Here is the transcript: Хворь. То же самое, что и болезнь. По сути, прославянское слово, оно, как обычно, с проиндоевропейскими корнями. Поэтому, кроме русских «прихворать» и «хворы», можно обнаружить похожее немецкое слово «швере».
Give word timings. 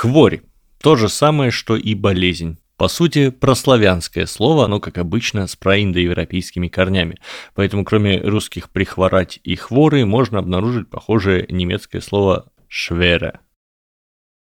Хворь. 0.00 0.40
То 0.82 0.96
же 0.96 1.10
самое, 1.10 1.50
что 1.50 1.76
и 1.76 1.94
болезнь. 1.94 2.56
По 2.78 2.88
сути, 2.88 3.28
прославянское 3.28 4.24
слово, 4.24 4.64
оно, 4.64 4.80
как 4.80 4.96
обычно, 4.96 5.46
с 5.46 5.56
проиндоевропейскими 5.56 6.68
корнями. 6.68 7.18
Поэтому, 7.54 7.84
кроме 7.84 8.18
русских 8.18 8.70
«прихворать» 8.70 9.40
и 9.44 9.56
«хворы», 9.56 10.06
можно 10.06 10.38
обнаружить 10.38 10.88
похожее 10.88 11.44
немецкое 11.50 12.00
слово 12.00 12.50
«швере». 12.66 13.40